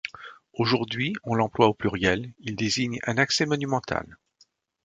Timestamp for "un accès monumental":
3.05-4.17